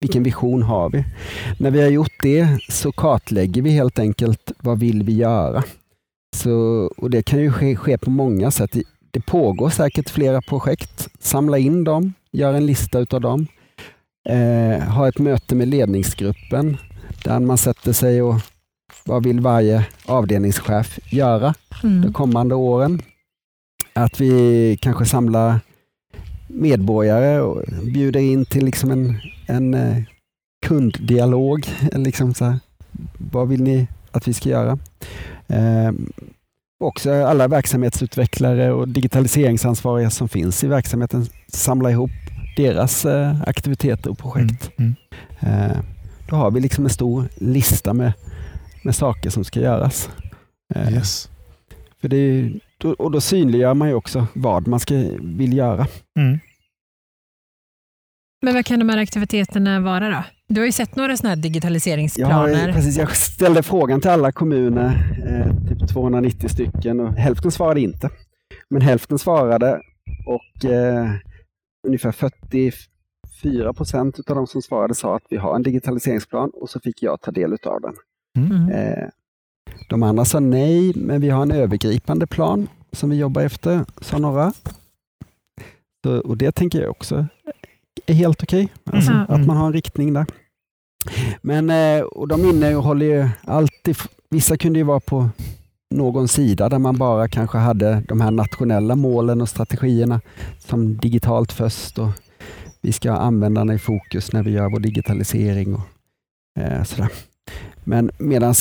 vilken 0.00 0.22
vision 0.22 0.62
har 0.62 0.90
vi? 0.90 1.04
När 1.58 1.70
vi 1.70 1.82
har 1.82 1.88
gjort 1.88 2.22
det 2.22 2.48
så 2.68 2.92
kartlägger 2.92 3.62
vi 3.62 3.70
helt 3.70 3.98
enkelt 3.98 4.52
vad 4.58 4.78
vill 4.78 5.02
vi 5.02 5.12
göra? 5.14 5.64
Så, 6.36 6.52
och 6.96 7.10
Det 7.10 7.22
kan 7.22 7.40
ju 7.40 7.52
ske, 7.52 7.76
ske 7.76 7.98
på 7.98 8.10
många 8.10 8.50
sätt. 8.50 8.76
Det 9.10 9.20
pågår 9.20 9.70
säkert 9.70 10.10
flera 10.10 10.42
projekt. 10.42 11.08
Samla 11.20 11.58
in 11.58 11.84
dem, 11.84 12.12
gör 12.32 12.54
en 12.54 12.66
lista 12.66 12.98
utav 12.98 13.20
dem. 13.20 13.46
Eh, 14.28 14.82
ha 14.82 15.08
ett 15.08 15.18
möte 15.18 15.54
med 15.54 15.68
ledningsgruppen 15.68 16.76
där 17.24 17.40
man 17.40 17.58
sätter 17.58 17.92
sig 17.92 18.22
och 18.22 18.40
vad 19.04 19.24
vill 19.24 19.40
varje 19.40 19.86
avdelningschef 20.06 20.98
göra 21.12 21.54
mm. 21.82 22.02
de 22.02 22.12
kommande 22.12 22.54
åren? 22.54 23.02
Att 23.92 24.20
vi 24.20 24.78
kanske 24.80 25.06
samlar 25.06 25.60
medborgare 26.46 27.40
och 27.40 27.62
bjuder 27.82 28.20
in 28.20 28.44
till 28.44 28.64
liksom 28.64 28.90
en, 28.90 29.20
en 29.46 29.74
eh, 29.74 30.02
kunddialog. 30.66 31.66
Liksom 31.92 32.34
så 32.34 32.44
här, 32.44 32.58
vad 33.18 33.48
vill 33.48 33.62
ni 33.62 33.86
att 34.10 34.28
vi 34.28 34.32
ska 34.32 34.48
göra? 34.48 34.78
Eh, 35.48 35.92
också 36.78 37.24
alla 37.24 37.48
verksamhetsutvecklare 37.48 38.72
och 38.72 38.88
digitaliseringsansvariga 38.88 40.10
som 40.10 40.28
finns 40.28 40.64
i 40.64 40.66
verksamheten, 40.66 41.26
samla 41.48 41.90
ihop 41.90 42.10
deras 42.56 43.04
eh, 43.04 43.42
aktiviteter 43.46 44.10
och 44.10 44.18
projekt. 44.18 44.70
Mm, 44.76 44.94
mm. 45.40 45.70
Eh, 45.70 45.76
då 46.28 46.36
har 46.36 46.50
vi 46.50 46.60
liksom 46.60 46.84
en 46.84 46.90
stor 46.90 47.28
lista 47.36 47.94
med, 47.94 48.12
med 48.84 48.94
saker 48.94 49.30
som 49.30 49.44
ska 49.44 49.60
göras. 49.60 50.10
Eh, 50.74 50.94
yes. 50.94 51.28
För 52.00 52.08
det 52.08 52.16
är, 52.16 52.60
och 52.98 53.10
då 53.10 53.20
synliggör 53.20 53.74
man 53.74 53.88
ju 53.88 53.94
också 53.94 54.26
vad 54.32 54.66
man 54.66 54.80
ska, 54.80 54.94
vill 55.20 55.56
göra. 55.56 55.86
Mm. 56.18 56.38
Men 58.42 58.54
vad 58.54 58.66
kan 58.66 58.78
de 58.78 58.88
här 58.88 58.98
aktiviteterna 58.98 59.80
vara 59.80 60.10
då? 60.10 60.22
Du 60.48 60.60
har 60.60 60.66
ju 60.66 60.72
sett 60.72 60.96
några 60.96 61.16
sådana 61.16 61.34
här 61.34 61.42
digitaliseringsplaner. 61.42 62.66
Ja, 62.68 62.74
precis. 62.74 62.96
Jag 62.96 63.16
ställde 63.16 63.62
frågan 63.62 64.00
till 64.00 64.10
alla 64.10 64.32
kommuner, 64.32 65.16
eh, 65.28 65.68
typ 65.68 65.88
290 65.88 66.48
stycken, 66.48 67.00
och 67.00 67.12
hälften 67.14 67.50
svarade 67.50 67.80
inte. 67.80 68.10
Men 68.70 68.82
hälften 68.82 69.18
svarade 69.18 69.80
och 70.26 70.64
eh, 70.70 71.10
ungefär 71.86 72.12
44 73.42 73.72
procent 73.72 74.30
av 74.30 74.36
de 74.36 74.46
som 74.46 74.62
svarade 74.62 74.94
sa 74.94 75.16
att 75.16 75.24
vi 75.28 75.36
har 75.36 75.56
en 75.56 75.62
digitaliseringsplan 75.62 76.50
och 76.50 76.70
så 76.70 76.80
fick 76.80 77.02
jag 77.02 77.20
ta 77.20 77.30
del 77.30 77.52
av 77.52 77.80
den. 77.80 77.94
Mm. 78.38 78.68
Eh, 78.68 79.08
de 79.88 80.02
andra 80.02 80.24
sa 80.24 80.40
nej, 80.40 80.92
men 80.96 81.20
vi 81.20 81.30
har 81.30 81.42
en 81.42 81.50
övergripande 81.50 82.26
plan 82.26 82.68
som 82.92 83.10
vi 83.10 83.16
jobbar 83.16 83.42
efter, 83.42 83.84
sa 84.00 84.18
några. 84.18 84.52
Så, 86.04 86.20
och 86.20 86.36
Det 86.36 86.52
tänker 86.52 86.80
jag 86.80 86.90
också 86.90 87.26
är 88.06 88.14
helt 88.14 88.42
okej, 88.42 88.64
okay. 88.64 88.96
alltså, 88.96 89.12
mm. 89.12 89.26
att 89.28 89.46
man 89.46 89.56
har 89.56 89.66
en 89.66 89.72
riktning 89.72 90.12
där. 90.12 90.26
Men 91.42 91.70
eh, 91.70 92.02
och 92.02 92.28
de 92.28 92.44
innehåller 92.44 93.06
ju 93.06 93.28
alltid, 93.44 93.96
vissa 94.30 94.56
kunde 94.56 94.78
ju 94.78 94.84
vara 94.84 95.00
på 95.00 95.28
någon 95.90 96.28
sida 96.28 96.68
där 96.68 96.78
man 96.78 96.96
bara 96.96 97.28
kanske 97.28 97.58
hade 97.58 98.02
de 98.08 98.20
här 98.20 98.30
nationella 98.30 98.96
målen 98.96 99.40
och 99.40 99.48
strategierna 99.48 100.20
som 100.58 100.96
digitalt 100.96 101.52
först 101.52 101.98
och 101.98 102.08
vi 102.86 102.92
ska 102.92 103.10
ha 103.10 103.18
användarna 103.18 103.74
i 103.74 103.78
fokus 103.78 104.32
när 104.32 104.42
vi 104.42 104.50
gör 104.50 104.70
vår 104.70 104.80
digitalisering. 104.80 105.74
och 105.74 105.80
eh, 106.58 106.82
sådär. 106.82 107.08
Men 107.84 108.10
medan 108.18 108.54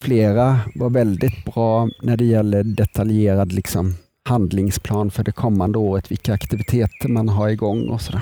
flera 0.00 0.60
var 0.74 0.90
väldigt 0.90 1.44
bra 1.44 1.88
när 2.02 2.16
det 2.16 2.24
gäller 2.24 2.64
detaljerad 2.64 3.52
liksom, 3.52 3.94
handlingsplan 4.28 5.10
för 5.10 5.24
det 5.24 5.32
kommande 5.32 5.78
året, 5.78 6.10
vilka 6.10 6.32
aktiviteter 6.34 7.08
man 7.08 7.28
har 7.28 7.48
igång 7.48 7.88
och 7.88 8.00
sådär. 8.00 8.20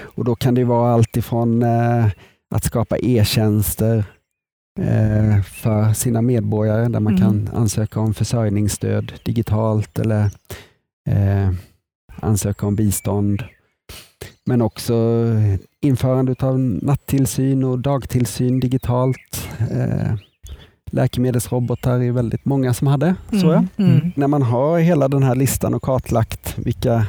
Och 0.00 0.24
då 0.24 0.34
kan 0.34 0.54
det 0.54 0.64
vara 0.64 0.92
allt 0.92 1.16
ifrån 1.16 1.62
eh, 1.62 2.06
att 2.54 2.64
skapa 2.64 2.98
e-tjänster 2.98 4.04
eh, 4.80 5.42
för 5.42 5.92
sina 5.92 6.22
medborgare 6.22 6.88
där 6.88 7.00
man 7.00 7.16
Mm. 7.16 7.20
kan 7.46 7.56
ansöka 7.56 8.00
om 8.00 8.14
försörjningsstöd 8.14 9.12
digitalt 9.24 9.98
eller 9.98 10.30
eh, 11.08 11.50
ansöka 12.20 12.66
om 12.66 12.76
bistånd. 12.76 13.42
Men 14.48 14.62
också 14.62 14.94
införande 15.80 16.34
av 16.40 16.58
nattillsyn 16.58 17.64
och 17.64 17.78
dagtillsyn 17.78 18.60
digitalt. 18.60 19.48
Eh, 19.70 20.14
läkemedelsrobotar 20.90 22.00
är 22.02 22.12
väldigt 22.12 22.44
många 22.44 22.74
som 22.74 22.86
hade. 22.86 23.14
Så 23.30 23.46
ja. 23.46 23.64
Mm. 23.76 23.92
Mm. 23.98 24.12
När 24.16 24.26
man 24.26 24.42
har 24.42 24.78
hela 24.78 25.08
den 25.08 25.22
här 25.22 25.34
listan 25.34 25.74
och 25.74 25.82
kartlagt 25.82 26.58
vilka 26.58 27.06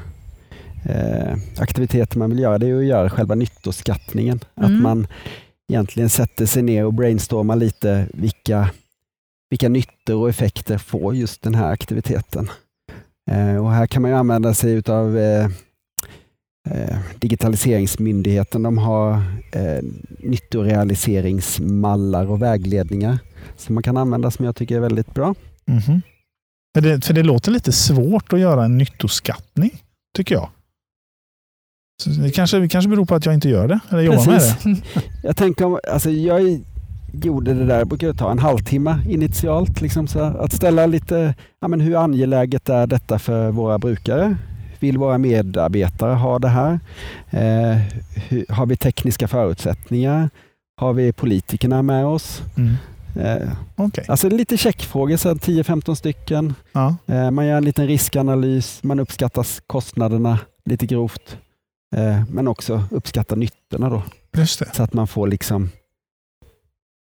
eh, 0.86 1.38
aktiviteter 1.58 2.20
man 2.20 2.30
vill 2.30 2.40
göra, 2.40 2.58
det 2.58 2.68
är 2.68 2.78
att 2.78 2.86
göra 2.86 3.10
själva 3.10 3.36
nyttoskattningen. 3.36 4.40
Att 4.56 4.70
Mm. 4.70 4.84
man 4.84 5.08
egentligen 5.72 6.10
sätter 6.10 6.46
sig 6.46 6.64
ner 6.64 6.86
och 6.86 6.94
brainstormar 6.94 7.56
lite 7.56 8.08
vilka, 8.14 8.70
vilka 9.50 9.70
nyttor 9.70 10.22
och 10.22 10.30
effekter 10.30 10.78
får 10.78 11.16
just 11.16 11.42
den 11.42 11.56
här 11.56 11.72
aktiviteten. 11.72 12.50
Eh, 13.32 13.56
och 13.66 13.72
här 13.72 13.88
kan 13.88 14.02
man 14.02 14.12
ju 14.12 14.18
använda 14.18 14.54
sig 14.54 14.84
av 14.88 15.18
eh, 15.18 15.48
eh, 16.72 16.98
Digitaliseringsmyndigheten. 17.20 18.64
De 18.64 18.78
har 18.78 19.14
eh, 19.52 19.80
nyttorealiseringsmallar 20.20 22.32
och 22.32 22.42
vägledningar 22.42 23.20
som 23.58 23.76
man 23.76 23.84
kan 23.84 23.98
använda 23.98 24.32
som 24.32 24.46
jag 24.46 24.56
tycker 24.56 24.76
är 24.76 24.80
väldigt 24.80 25.14
bra. 25.14 25.36
Mhm. 25.66 26.02
För, 26.76 26.82
det, 26.82 27.06
för 27.06 27.14
det 27.14 27.24
låter 27.24 27.52
lite 27.52 27.72
svårt 27.72 28.34
att 28.34 28.40
göra 28.40 28.66
en 28.66 28.78
nyttoskattning, 28.78 29.84
tycker 30.16 30.36
jag. 30.36 30.50
Så 32.04 32.10
det 32.10 32.32
kanske, 32.32 32.60
det 32.60 32.70
kanske 32.70 32.90
beror 32.90 33.06
på 33.06 33.16
att 33.16 33.26
jag 33.26 33.34
inte 33.34 33.50
gör 33.50 33.68
det, 33.68 33.80
eller 33.90 34.02
jobbar 34.02 34.26
Precis. 34.26 34.66
med 34.66 34.76
det. 34.76 34.82
Jag 35.28 35.38
tänker 35.38 35.66
om, 35.66 35.80
alltså 35.92 36.10
jag 36.10 36.62
gjorde 37.14 37.54
det 37.54 37.66
där, 37.66 37.80
det 37.80 37.86
brukar 37.86 38.14
ta 38.14 38.32
en 38.32 38.40
halvtimme 38.40 39.00
initialt. 39.10 39.82
Liksom 39.82 40.08
så 40.08 40.20
att 40.20 40.54
ställa 40.54 40.86
lite, 40.86 41.36
ja 41.60 41.68
men 41.68 41.80
hur 41.80 41.96
angeläget 41.96 42.70
är 42.70 42.88
detta 42.88 43.20
för 43.20 43.52
våra 43.52 43.80
brukare? 43.80 44.38
Vill 44.80 44.98
våra 44.98 45.18
medarbetare 45.18 46.14
ha 46.14 46.40
det 46.40 46.48
här? 46.48 46.80
Eh, 47.30 47.78
hur, 48.30 48.46
har 48.50 48.66
vi 48.66 48.78
tekniska 48.78 49.28
förutsättningar? 49.28 50.30
Har 50.78 50.94
vi 50.94 51.14
politikerna 51.14 51.82
med 51.82 52.06
oss? 52.06 52.42
Mm. 52.58 52.76
Eh, 53.16 53.50
Okej. 53.76 54.06
alltså 54.08 54.30
lite 54.30 54.58
checkfrågor, 54.58 55.18
så 55.18 55.30
här 55.30 55.36
10-15 55.36 55.96
stycken. 55.96 56.54
Ja. 56.72 56.96
Eh, 57.08 57.32
man 57.32 57.46
gör 57.48 57.58
en 57.58 57.66
liten 57.66 57.88
riskanalys, 57.88 58.84
man 58.84 59.00
uppskattar 59.00 59.46
kostnaderna 59.68 60.40
lite 60.66 60.86
grovt. 60.86 61.38
Eh, 61.96 62.24
men 62.30 62.48
också 62.48 62.84
uppskattar 62.92 63.36
nyttorna 63.36 63.90
då. 63.90 64.04
Så 64.74 64.84
att 64.84 64.94
man 64.94 65.08
får 65.08 65.28
liksom 65.28 65.70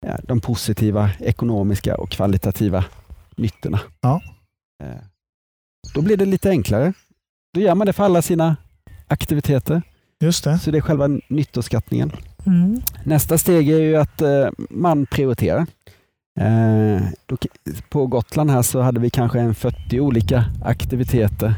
ja, 0.06 0.18
de 0.22 0.40
positiva 0.40 1.10
ekonomiska 1.20 1.96
och 1.96 2.10
kvalitativa 2.10 2.84
nyttorna. 3.36 3.80
Ja. 4.00 4.20
Eh, 4.84 5.02
Då 5.94 6.02
blir 6.02 6.16
det 6.16 6.24
lite 6.24 6.50
enklare. 6.50 6.92
Då 7.56 7.62
gör 7.62 7.74
man 7.74 7.86
det 7.86 7.92
för 7.92 8.04
alla 8.04 8.22
sina 8.22 8.56
aktiviteter. 9.06 9.82
Just 10.20 10.44
det. 10.44 10.58
Så 10.58 10.70
det 10.70 10.78
är 10.78 10.82
själva 10.82 11.08
nyttoskattningen. 11.28 12.12
Mm. 12.46 12.80
Nästa 13.04 13.38
steg 13.38 13.68
är 13.70 13.78
ju 13.80 13.96
att 13.96 14.20
eh, 14.22 14.48
man 14.70 15.06
prioriterar. 15.06 15.66
Eh, 16.40 17.02
då, 17.26 17.36
på 17.88 18.06
Gotland 18.06 18.50
här 18.50 18.62
så 18.62 18.80
hade 18.80 19.00
vi 19.00 19.10
kanske 19.10 19.40
en 19.40 19.54
40 19.54 20.00
olika 20.00 20.44
aktiviteter. 20.64 21.54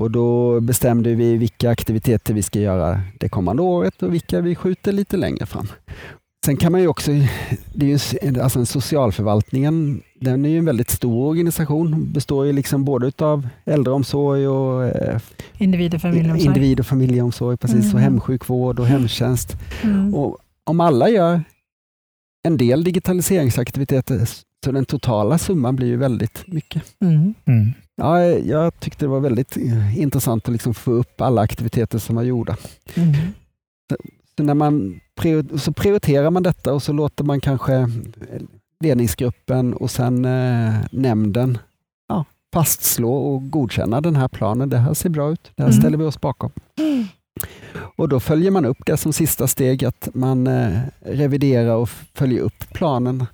Och 0.00 0.10
då 0.10 0.60
bestämde 0.60 1.14
vi 1.14 1.36
vilka 1.36 1.70
aktiviteter 1.70 2.34
vi 2.34 2.42
ska 2.42 2.60
göra 2.60 3.00
det 3.20 3.28
kommande 3.28 3.62
året 3.62 4.02
och 4.02 4.14
vilka 4.14 4.40
vi 4.40 4.54
skjuter 4.54 4.92
lite 4.92 5.16
längre 5.16 5.46
fram. 5.46 5.68
Sen 6.46 6.56
kan 6.56 6.72
man 6.72 6.80
ju 6.80 6.88
också, 6.88 7.10
det 7.74 7.86
är 7.86 7.90
ju, 7.90 7.98
en- 8.22 8.40
alltså 8.40 8.58
en 8.58 8.66
socialförvaltningen, 8.66 10.02
den 10.24 10.44
är 10.44 10.48
ju 10.48 10.58
en 10.58 10.64
väldigt 10.64 10.90
stor 10.90 11.28
organisation, 11.28 12.12
består 12.12 12.46
ju 12.46 12.52
liksom 12.52 12.84
både 12.84 13.12
av 13.18 13.48
äldreomsorg 13.64 14.48
och 14.48 14.84
eh, 14.84 15.20
Individ 15.58 15.94
och 15.94 16.00
familjeomsorg. 16.00 16.46
individ 16.46 16.80
och 16.80 16.86
familjeomsorg, 16.86 17.56
precis, 17.56 17.84
och 17.94 18.00
Mm. 18.00 18.02
hemsjukvård 18.02 18.78
och 18.80 18.86
hemtjänst. 18.86 19.56
Mm. 19.82 20.14
Och 20.14 20.38
om 20.64 20.80
alla 20.80 21.08
gör 21.08 21.42
en 22.48 22.56
del 22.56 22.84
digitaliseringsaktiviteter 22.84 24.28
så 24.64 24.72
den 24.72 24.84
totala 24.84 25.38
summan 25.38 25.76
blir 25.76 25.86
ju 25.88 25.96
väldigt 25.96 26.44
mycket. 26.46 26.82
Mm. 27.00 27.34
Mm. 27.44 27.72
Ja, 27.96 28.24
jag 28.24 28.80
tyckte 28.80 29.04
det 29.04 29.08
var 29.08 29.20
väldigt 29.20 29.56
eh, 29.56 29.98
intressant 30.00 30.44
att 30.48 30.52
liksom 30.52 30.74
få 30.74 30.90
upp 30.92 31.20
alla 31.20 31.42
aktiviteter 31.42 31.98
som 31.98 32.16
var 32.16 32.22
gjorda. 32.22 32.56
Mm. 32.94 33.12
Så, 34.36 34.42
när 34.42 34.54
man 34.54 35.00
prior- 35.20 35.58
så 35.58 35.72
prioriterar 35.72 36.30
man 36.30 36.42
detta 36.42 36.74
och 36.74 36.82
så 36.82 36.92
låter 36.92 37.24
man 37.24 37.40
kanske 37.40 37.88
ledningsgruppen 38.82 39.74
och 39.74 39.90
sen 39.90 40.24
eh, 40.24 40.74
nämnden 40.92 41.58
ja, 42.08 42.24
fastslå 42.52 43.12
och 43.14 43.50
godkänna 43.50 44.00
den 44.00 44.16
här 44.16 44.28
planen. 44.28 44.68
Det 44.68 44.78
här 44.78 44.94
ser 44.94 45.08
bra 45.08 45.30
ut. 45.32 45.50
Det 45.56 45.62
här 45.62 45.70
Mm. 45.70 45.80
ställer 45.80 45.98
vi 45.98 46.04
oss 46.04 46.20
bakom. 46.20 46.50
Och 47.96 48.08
då 48.08 48.20
följer 48.20 48.50
man 48.50 48.64
upp 48.64 48.78
det 48.86 48.96
som 48.96 49.12
sista 49.12 49.46
steg, 49.46 49.84
att 49.84 50.08
man 50.14 50.46
eh, 50.46 50.78
reviderar 51.00 51.74
och 51.74 51.88
följer 52.14 52.40
upp 52.40 52.72
planen 52.72 53.26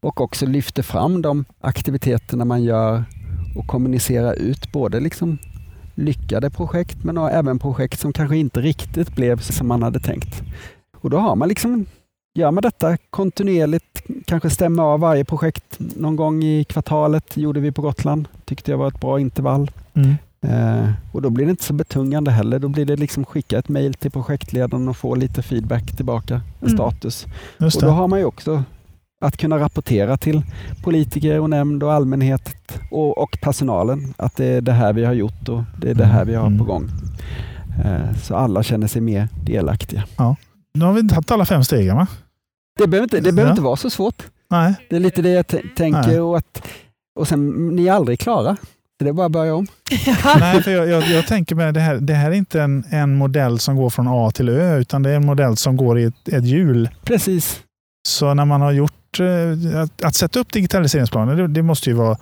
och 0.00 0.20
också 0.20 0.46
lyfter 0.46 0.82
fram 0.82 1.22
de 1.22 1.44
aktiviteterna 1.60 2.44
man 2.44 2.62
gör 2.62 3.04
och 3.56 3.66
kommunicerar 3.66 4.32
ut 4.34 4.72
både 4.72 5.00
liksom 5.00 5.38
lyckade 5.94 6.50
projekt 6.50 7.04
men 7.04 7.16
även 7.16 7.58
projekt 7.58 8.00
som 8.00 8.12
kanske 8.12 8.36
inte 8.36 8.60
riktigt 8.60 9.14
blev 9.16 9.38
som 9.40 9.68
man 9.68 9.82
hade 9.82 10.00
tänkt. 10.00 10.42
Och 11.00 11.10
då 11.10 11.18
har 11.18 11.36
man 11.36 11.48
liksom, 11.48 11.86
gör 12.36 12.50
man 12.50 12.62
detta 12.62 12.96
kontinuerligt, 13.10 14.02
kanske 14.26 14.50
stämmer 14.50 14.82
av 14.82 15.00
varje 15.00 15.24
projekt 15.24 15.78
någon 15.78 16.16
gång 16.16 16.42
i 16.44 16.64
kvartalet, 16.64 17.36
gjorde 17.36 17.60
vi 17.60 17.72
på 17.72 17.82
Gotland, 17.82 18.28
tyckte 18.44 18.70
jag 18.70 18.78
var 18.78 18.88
ett 18.88 19.00
bra 19.00 19.20
intervall. 19.20 19.70
Mm. 19.94 20.14
Eh, 20.40 20.90
och 21.12 21.22
då 21.22 21.30
blir 21.30 21.44
det 21.46 21.50
inte 21.50 21.64
så 21.64 21.72
betungande 21.72 22.30
heller. 22.30 22.58
Då 22.58 22.68
blir 22.68 22.84
det 22.84 22.96
liksom 22.96 23.24
skicka 23.24 23.58
ett 23.58 23.68
mejl 23.68 23.94
till 23.94 24.10
projektledaren 24.10 24.88
och 24.88 24.96
få 24.96 25.14
lite 25.14 25.42
feedback 25.42 25.96
tillbaka, 25.96 26.34
en 26.34 26.66
Mm. 26.66 26.76
status. 26.78 27.26
Och 27.60 27.70
då 27.80 27.88
har 27.88 28.08
man 28.08 28.18
ju 28.18 28.24
också 28.24 28.62
att 29.20 29.36
kunna 29.36 29.58
rapportera 29.58 30.16
till 30.16 30.42
politiker 30.82 31.40
och 31.40 31.50
nämnd 31.50 31.82
och 31.82 31.92
allmänhet 31.92 32.78
och, 32.90 33.18
och 33.18 33.38
personalen 33.42 34.14
att 34.16 34.36
det 34.36 34.44
är 34.46 34.60
det 34.60 34.72
här 34.72 34.92
vi 34.92 35.04
har 35.04 35.12
gjort 35.12 35.48
och 35.48 35.62
det 35.80 35.90
är 35.90 35.94
det 35.94 36.04
här 36.04 36.24
vi 36.24 36.34
har 36.34 36.46
Mm. 36.46 36.58
på 36.58 36.64
gång. 36.64 36.88
Eh, 37.84 38.16
Så 38.22 38.34
alla 38.36 38.62
känner 38.62 38.86
sig 38.86 39.02
mer 39.02 39.28
delaktiga. 39.44 40.04
Nu 40.74 40.84
har 40.84 40.92
vi 40.92 41.08
tagit 41.08 41.30
alla 41.30 41.44
fem 41.44 41.64
stegen 41.64 41.96
va? 41.96 42.06
Det 42.76 42.86
behöver 42.86 43.04
inte, 43.04 43.16
det 43.20 43.32
behöver 43.32 43.42
Ja. 43.42 43.50
inte 43.50 43.62
vara 43.62 43.76
så 43.76 43.90
svårt. 43.90 44.22
Nej. 44.50 44.74
Det 44.90 44.96
är 44.96 45.00
lite 45.00 45.22
det 45.22 45.30
jag 45.30 45.46
t- 45.46 45.62
tänker. 45.76 46.06
Nej. 46.06 46.20
Och, 46.20 46.38
att, 46.38 46.62
och 47.18 47.28
sen, 47.28 47.68
ni 47.76 47.86
är 47.86 47.92
aldrig 47.92 48.20
klara. 48.20 48.56
Så 48.98 49.04
det 49.04 49.08
är 49.08 49.12
bara 49.12 49.26
att 49.26 49.32
börja 49.32 49.54
om. 49.54 49.66
Nej, 50.40 50.62
för 50.62 50.70
jag, 50.70 50.88
jag, 50.88 51.02
jag 51.10 51.26
tänker 51.26 51.54
med 51.54 51.74
det 51.74 51.80
här, 51.80 51.96
det 51.96 52.14
här 52.14 52.30
är 52.30 52.34
inte 52.34 52.62
en, 52.62 52.84
en 52.90 53.14
modell 53.16 53.58
som 53.58 53.76
går 53.76 53.90
från 53.90 54.06
A 54.08 54.30
till 54.34 54.48
Ö, 54.48 54.78
utan 54.78 55.02
det 55.02 55.10
är 55.10 55.16
en 55.16 55.26
modell 55.26 55.56
som 55.56 55.76
går 55.76 55.98
i 55.98 56.04
ett, 56.04 56.28
ett 56.28 56.44
hjul. 56.44 56.88
Precis. 57.04 57.60
Så 58.08 58.34
när 58.34 58.44
man 58.44 58.60
har 58.60 58.72
gjort, 58.72 59.20
eh, 59.20 59.80
att, 59.82 60.04
att 60.04 60.14
sätta 60.14 60.38
upp 60.40 60.52
digitaliseringsplaner, 60.52 61.36
det, 61.36 61.46
det 61.48 61.62
måste 61.62 61.90
ju 61.90 61.96
vara 61.96 62.18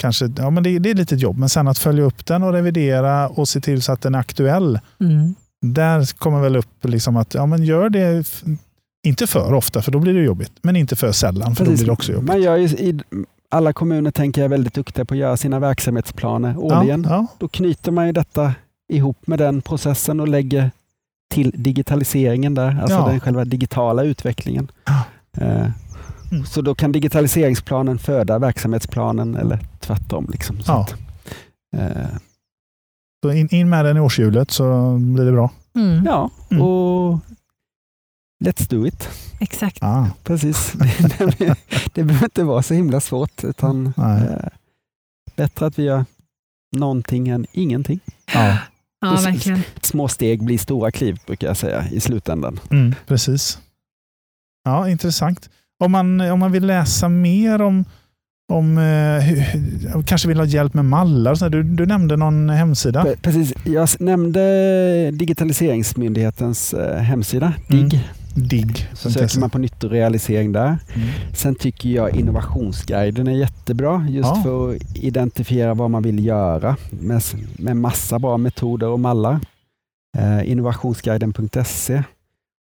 kanske, 0.00 0.30
ja 0.38 0.50
men 0.50 0.62
det, 0.62 0.78
det 0.78 0.88
är 0.88 0.90
ett 0.90 0.98
litet 0.98 1.20
jobb, 1.20 1.38
men 1.38 1.48
sen 1.48 1.68
att 1.68 1.78
följa 1.78 2.04
upp 2.04 2.26
den 2.26 2.42
och 2.42 2.52
revidera 2.52 3.28
och 3.28 3.48
se 3.48 3.60
till 3.60 3.82
så 3.82 3.92
att 3.92 4.02
den 4.02 4.14
är 4.14 4.18
aktuell. 4.18 4.80
Mm. 5.00 5.34
Där 5.66 6.18
kommer 6.18 6.40
väl 6.40 6.56
upp 6.56 6.84
liksom 6.84 7.16
att, 7.16 7.34
ja 7.34 7.46
men 7.46 7.64
gör 7.64 7.88
det, 7.90 8.24
inte 9.06 9.26
för 9.26 9.54
ofta 9.54 9.82
för 9.82 9.92
då 9.92 9.98
blir 9.98 10.14
det 10.14 10.22
jobbigt, 10.22 10.52
men 10.62 10.76
inte 10.76 10.96
för 10.96 11.12
sällan 11.12 11.54
för 11.56 11.64
då 11.64 11.70
Precis. 11.70 11.80
blir 11.80 11.86
det 11.86 11.92
också 11.92 12.12
jobbigt. 12.12 12.28
Man 12.28 12.42
gör 12.42 12.56
ju, 12.56 12.64
i, 12.68 13.00
alla 13.50 13.72
kommuner 13.72 14.10
tänker 14.10 14.40
jag 14.40 14.44
är 14.44 14.48
väldigt 14.50 14.74
duktiga 14.74 15.04
på 15.04 15.14
att 15.14 15.18
göra 15.18 15.36
sina 15.36 15.58
verksamhetsplaner 15.58 16.58
årligen. 16.58 17.02
Ja, 17.08 17.10
ja, 17.16 17.26
Då 17.38 17.48
knyter 17.48 17.92
man 17.92 18.06
ju 18.06 18.12
detta 18.12 18.54
ihop 18.92 19.26
med 19.26 19.38
den 19.38 19.62
processen 19.62 20.20
och 20.20 20.28
lägger 20.28 20.70
till 21.30 21.52
digitaliseringen 21.56 22.54
där, 22.54 22.78
alltså 22.82 22.98
Ja. 22.98 23.06
den 23.08 23.20
själva 23.20 23.44
digitala 23.44 24.02
utvecklingen. 24.02 24.70
Ja. 24.84 25.02
Eh, 25.46 25.70
Mm. 26.32 26.44
Så 26.44 26.62
då 26.62 26.74
kan 26.74 26.92
digitaliseringsplanen 26.92 27.98
föda 27.98 28.38
verksamhetsplanen 28.38 29.36
eller 29.36 29.58
tvärtom. 29.80 30.26
Liksom. 30.32 30.60
Så 30.62 30.72
Ja. 30.72 30.80
att, 30.80 30.94
eh, 31.76 32.06
så 33.24 33.32
in, 33.32 33.48
in 33.54 33.68
med 33.68 33.84
den 33.84 33.96
i 33.96 34.00
årshjulet 34.00 34.50
så 34.50 34.96
blir 34.98 35.24
det 35.24 35.32
bra. 35.32 35.50
Mm. 35.76 36.04
ja, 36.04 36.30
Mm. 36.50 36.62
och 36.62 37.18
let's 38.44 38.68
do 38.70 38.86
it. 38.86 39.08
Exakt. 39.40 39.78
Ah, 39.80 40.06
Precis. 40.24 40.72
det, 41.38 41.54
det 41.94 42.02
behöver 42.04 42.26
inte 42.26 42.44
vara 42.44 42.62
så 42.62 42.74
himla 42.74 43.00
svårt, 43.00 43.44
utan 43.44 43.86
eh, 43.86 44.48
bättre 45.36 45.66
att 45.66 45.78
vi 45.78 45.82
gör 45.82 46.04
någonting 46.76 47.28
än 47.28 47.46
ingenting. 47.52 48.00
ja. 48.34 48.56
Ja, 49.00 49.10
verkligen. 49.24 49.62
Små 49.82 50.08
steg 50.08 50.44
blir 50.44 50.58
stora 50.58 50.90
kliv, 50.90 51.18
brukar 51.26 51.46
jag 51.46 51.56
säga, 51.56 51.84
i 51.92 52.00
slutändan. 52.00 52.60
Mm, 52.70 52.94
precis. 53.06 53.58
Ja, 54.64 54.88
intressant. 54.88 55.50
Om 55.84 55.92
man, 55.92 56.20
om 56.20 56.38
man 56.38 56.52
vill 56.52 56.66
läsa 56.66 57.08
mer 57.08 57.60
om, 57.62 57.84
om 58.52 58.78
eh, 58.78 60.02
kanske 60.06 60.28
vill 60.28 60.38
ha 60.38 60.44
hjälp 60.44 60.74
med 60.74 60.84
mallar. 60.84 61.34
så 61.34 61.44
här, 61.44 61.50
Du, 61.50 61.62
du 61.62 61.86
nämnde 61.86 62.16
någon 62.16 62.50
hemsida. 62.50 63.04
Pre- 63.04 63.16
Precis, 63.22 63.52
jag 63.64 63.88
nämnde 64.00 65.10
Digitaliseringsmyndighetens 65.10 66.74
eh, 66.74 66.98
hemsida, 67.02 67.52
Mm. 67.70 67.88
DIGG. 68.38 68.88
Söker 68.94 69.40
man 69.40 69.50
på 69.50 69.58
nyttorealisering 69.58 70.52
där. 70.52 70.66
Mm. 70.66 71.08
Sen 71.34 71.54
tycker 71.54 71.88
jag 71.88 72.16
innovationsguiden 72.16 73.26
är 73.26 73.32
jättebra 73.32 74.06
just 74.08 74.28
ja. 74.28 74.42
för 74.42 74.74
att 74.74 74.96
identifiera 74.96 75.74
vad 75.74 75.90
man 75.90 76.02
vill 76.02 76.26
göra 76.26 76.76
med, 76.90 77.22
med 77.58 77.76
massa 77.76 78.18
bra 78.18 78.36
metoder 78.36 78.88
och 78.88 79.00
mallar. 79.00 79.40
Eh, 80.18 80.50
innovationsguiden.se 80.50 82.02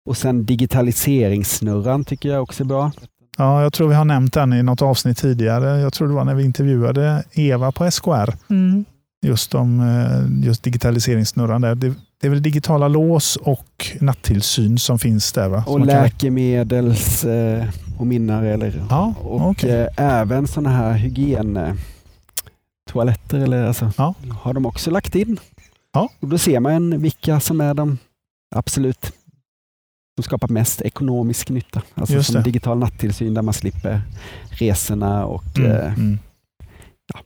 och 0.09 0.17
sen 0.17 0.45
digitaliseringssnurran 0.45 2.05
tycker 2.05 2.29
jag 2.29 2.43
också 2.43 2.63
är 2.63 2.67
bra. 2.67 2.91
Ja, 3.37 3.61
jag 3.63 3.73
tror 3.73 3.87
vi 3.87 3.95
har 3.95 4.05
nämnt 4.05 4.33
den 4.33 4.53
i 4.53 4.63
något 4.63 4.81
avsnitt 4.81 5.17
tidigare. 5.17 5.79
Jag 5.79 5.93
tror 5.93 6.07
det 6.07 6.13
var 6.13 6.25
när 6.25 6.35
vi 6.35 6.43
intervjuade 6.43 7.23
Eva 7.33 7.71
på 7.71 7.91
SKR. 7.91 8.33
Mm. 8.49 8.85
Just 9.25 9.55
om 9.55 9.79
eh, 9.79 10.47
just 10.47 10.63
digitaliseringssnurran. 10.63 11.61
Där. 11.61 11.75
Det, 11.75 11.93
det 12.21 12.27
är 12.27 12.31
väl 12.31 12.41
digitala 12.41 12.87
lås 12.87 13.35
och 13.35 13.87
nattillsyn 14.01 14.77
som 14.77 14.99
finns 14.99 15.33
där? 15.33 15.49
Va? 15.49 15.63
Och 15.67 15.85
läkemedelspåminnare. 15.85 18.53
Eller, 18.53 18.85
ja, 18.89 19.13
och 19.21 19.47
okay. 19.47 19.69
eh, 19.69 19.87
även 19.97 20.47
sådana 20.47 20.69
här 20.69 20.93
hygien-toaletter 20.93 23.39
eller, 23.39 23.67
alltså, 23.67 23.91
ja. 23.97 24.13
har 24.41 24.53
de 24.53 24.65
också 24.65 24.91
lagt 24.91 25.15
in. 25.15 25.39
Ja. 25.93 26.09
Och 26.19 26.27
då 26.27 26.37
ser 26.37 26.59
man 26.59 27.01
vilka 27.01 27.39
som 27.39 27.61
är 27.61 27.73
de 27.73 27.97
absolut 28.55 29.11
som 30.15 30.23
skapar 30.23 30.47
mest 30.47 30.81
ekonomisk 30.81 31.49
nytta. 31.49 31.81
Alltså 31.93 32.23
som 32.23 32.43
digital 32.43 32.77
nattillsyn 32.77 33.33
där 33.33 33.41
man 33.41 33.53
slipper 33.53 34.01
resorna 34.49 35.25
och 35.25 35.57
mm, 35.57 35.71
eh, 35.71 35.93
mm. 35.93 36.19
Ja, 37.13 37.19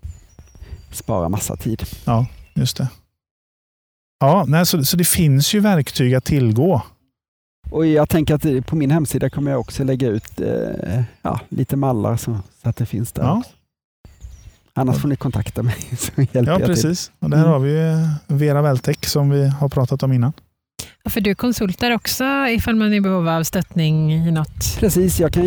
spara 0.91 1.29
massa 1.29 1.55
tid. 1.55 1.83
Ja, 2.05 2.25
just 2.53 2.77
det. 2.77 2.87
Ja, 4.21 4.45
nej, 4.47 4.65
så, 4.65 4.83
så 4.83 4.97
det 4.97 5.07
finns 5.07 5.53
ju 5.53 5.59
verktyg 5.59 6.15
att 6.15 6.25
tillgå. 6.25 6.81
Och 7.69 7.85
Jag 7.85 8.09
tänker 8.09 8.35
att 8.35 8.65
på 8.65 8.75
min 8.75 8.91
hemsida 8.91 9.29
kommer 9.29 9.51
jag 9.51 9.59
också 9.59 9.83
lägga 9.83 10.07
ut 10.07 10.41
eh, 10.41 11.01
ja, 11.21 11.39
lite 11.49 11.75
mallar 11.75 12.17
så, 12.17 12.39
så, 12.61 12.69
att 12.69 12.75
det 12.75 12.85
finns 12.85 13.11
där. 13.11 13.23
Ja. 13.23 13.43
Annars 14.73 14.97
får 15.01 15.07
ni 15.07 15.15
kontakta 15.15 15.63
mig 15.63 15.75
så 15.97 16.11
hjälper 16.21 16.51
ja, 16.51 16.59
precis. 16.59 17.05
till. 17.05 17.15
Och 17.19 17.29
där 17.29 17.37
mm. 17.37 17.49
har 17.49 17.59
vi 17.59 17.89
eh, 17.89 18.37
Vera 18.37 18.61
Weltec 18.61 18.97
som 19.01 19.29
vi 19.29 19.47
har 19.47 19.69
pratat 19.69 20.03
om 20.03 20.13
innan. 20.13 20.33
Ja, 21.03 21.11
för 21.11 21.21
du 21.21 21.35
konsultar 21.35 21.91
också 21.91 22.23
ifall 22.49 22.75
man 22.75 22.93
är 22.93 22.95
i 22.95 23.01
behov 23.01 23.27
av 23.27 23.43
stöttning 23.43 24.13
i 24.13 24.31
något? 24.31 24.77
Precis, 24.79 25.19
jag 25.19 25.33
kan 25.33 25.45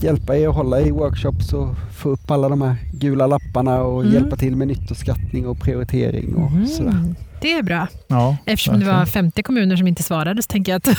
hjälpa 0.00 0.36
er 0.36 0.48
att 0.48 0.54
hålla 0.54 0.80
i 0.80 0.90
workshops 0.90 1.52
och 1.52 1.74
få 1.92 2.08
upp 2.08 2.30
alla 2.30 2.48
de 2.48 2.62
här 2.62 2.76
gula 2.92 3.26
lapparna 3.26 3.82
och 3.82 4.00
mm. 4.02 4.14
hjälpa 4.14 4.36
till 4.36 4.56
med 4.56 4.68
nyttoskattning 4.68 5.46
och 5.46 5.60
prioritering 5.60 6.34
och 6.34 6.50
mm. 6.50 6.66
sådär. 6.66 7.14
Det 7.40 7.52
är 7.52 7.62
bra. 7.62 7.88
Ja, 8.06 8.36
Eftersom 8.44 8.74
verkligen. 8.74 8.94
det 8.94 8.98
var 8.98 9.06
50 9.06 9.42
kommuner 9.42 9.76
som 9.76 9.86
inte 9.86 10.02
svarade 10.02 10.42
så 10.42 10.46
tänker 10.46 10.72
jag 10.72 10.76
att 10.76 10.86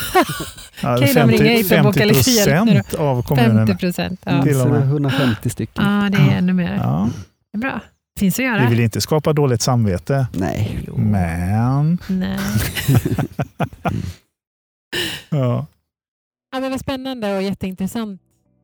ja, 0.82 0.98
kan 0.98 1.08
50, 1.08 1.38
de 1.38 1.44
ringa 1.44 1.58
hit 1.58 1.72
och 1.72 1.84
boka 1.84 2.06
lite 2.06 2.32
hjälp 2.32 2.94
av 2.94 3.24
kommunerna. 3.24 3.68
50 3.68 3.80
procent. 3.80 4.22
Ja. 4.26 4.44
Till 4.44 4.56
150 4.56 5.50
stycken. 5.50 5.84
Ja, 5.86 6.10
det 6.10 6.18
är 6.18 6.38
ännu 6.38 6.54
mer. 6.54 6.76
Ja. 6.76 7.10
Det 7.52 7.58
är 7.58 7.60
bra. 7.60 7.82
Finns 8.20 8.40
att 8.40 8.46
göra. 8.46 8.64
Vi 8.64 8.70
vill 8.70 8.80
inte 8.80 9.02
skapa 9.02 9.34
dåligt 9.34 9.62
samvete. 9.62 10.28
Nej. 10.34 10.80
Men... 10.96 11.98
Nej. 12.08 12.40
ja. 15.30 15.66
Ja, 16.52 16.60
men 16.60 16.72
vad 16.72 16.80
spännande 16.80 17.36
och 17.36 17.44
jätteintressant 17.44 18.22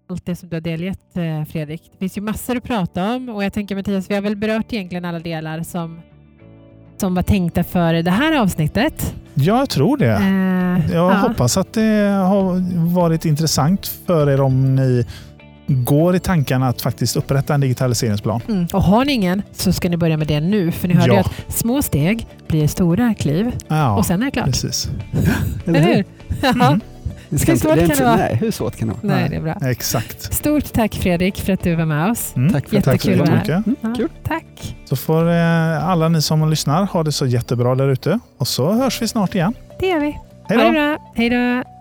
allt 0.10 0.26
det 0.26 0.36
som 0.36 0.50
du 0.50 0.56
har 0.56 0.62
delgett 0.62 1.18
eh, 1.18 1.46
Fredrik. 1.46 1.82
Det 1.92 1.98
finns 1.98 2.18
ju 2.18 2.22
massor 2.22 2.58
att 2.58 2.64
prata 2.64 3.16
om 3.16 3.30
och 3.30 3.44
jag 3.44 3.54
tänker 3.54 3.76
Mattias, 3.76 4.10
vi 4.10 4.16
har 4.16 4.22
väl 4.22 4.36
berört 4.36 4.74
egentligen 4.74 5.06
alla 5.06 5.20
delar 5.20 5.64
som, 5.64 6.02
som 6.98 7.16
var 7.16 7.24
tänkta 7.24 7.64
för 7.64 7.94
det 7.94 8.12
här 8.12 8.42
avsnittet. 8.42 9.16
Ja, 9.34 9.60
jag 9.60 9.70
tror 9.70 9.98
det. 9.98 10.12
Eh, 10.12 10.96
jag 10.96 11.12
ja. 11.12 11.18
hoppas 11.18 11.58
att 11.58 11.74
det 11.74 12.10
har 12.10 12.64
varit 12.94 13.26
intressant 13.26 13.92
för 14.06 14.30
er 14.30 14.42
om 14.42 14.76
ni 14.76 15.06
går 15.68 16.16
i 16.16 16.20
tankarna 16.20 16.68
att 16.68 16.82
faktiskt 16.82 17.16
upprätta 17.16 17.54
en 17.54 17.62
digitaliseringsplan. 17.62 18.42
Mm. 18.48 18.68
Och 18.74 18.84
har 18.84 19.06
ni 19.06 19.14
ingen 19.14 19.42
så 19.52 19.74
ska 19.74 19.90
ni 19.90 19.98
börja 19.98 20.18
med 20.18 20.28
det 20.28 20.40
nu. 20.40 20.72
För 20.72 20.88
ni 20.88 20.94
hörde 20.94 21.14
ja. 21.14 21.20
att 21.20 21.54
små 21.54 21.82
steg 21.82 22.28
blir 22.48 22.68
stora 22.68 23.14
kliv 23.14 23.52
ja, 23.68 23.96
och 23.98 24.06
sen 24.06 24.22
är 24.22 24.26
det 24.26 24.32
klart. 24.32 24.46
Precis. 24.46 24.90
Eller 25.66 25.82
hur? 25.82 26.06
Mm. 26.56 26.82
Hur 27.30 27.38
svårt 27.38 27.78
kan 27.78 27.88
det 27.88 28.04
vara? 28.04 28.16
Nej, 28.16 28.36
hur 28.36 28.52
svårt 28.52 28.76
kan 28.76 28.88
det 28.88 28.94
vara? 28.94 29.16
Nej, 29.16 29.30
det 29.30 29.36
är 29.36 29.42
bra. 29.42 29.70
Exakt. 29.70 30.34
Stort 30.34 30.74
tack 30.74 30.96
Fredrik 30.96 31.38
för 31.38 31.54
att 31.54 31.64
du 31.64 31.76
var 31.76 31.86
med 31.86 32.12
oss. 32.12 32.34
Mm. 32.36 32.54
Tack 32.54 32.70
för 32.70 32.76
Jättekul 32.76 33.22
att 33.22 33.46
du 33.46 33.54
mm. 33.54 33.76
ja, 33.82 33.94
Kul. 33.98 34.10
Tack. 34.24 34.76
Så 34.86 34.96
får 34.96 35.30
eh, 35.30 35.88
alla 35.90 36.10
ni 36.10 36.22
som 36.22 36.50
lyssnar 36.50 36.86
ha 36.86 37.04
det 37.04 37.12
så 37.12 37.26
jättebra 37.26 37.76
där 37.76 37.90
ute. 37.90 38.20
Och 38.38 38.48
så 38.48 38.74
hörs 38.74 39.02
vi 39.02 39.08
snart 39.08 39.36
igen. 39.36 39.54
Det 39.80 39.88
gör 39.88 40.00
vi. 40.00 40.18
Hej 40.50 40.58
då. 40.58 40.64
Ha 40.64 40.66
det 40.66 40.72
bra. 40.72 41.12
Hej 41.16 41.30
då. 41.30 41.75